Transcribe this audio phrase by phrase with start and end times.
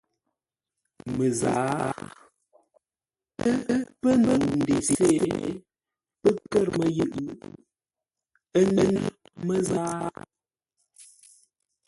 [1.15, 1.69] Məzǎa.
[3.73, 5.09] Ə́ pə́ ndəu ndesé,
[6.21, 7.15] pə́ kə̂r məyʉʼ,
[8.57, 8.95] ə́ nyêr
[9.45, 9.95] məzǎa.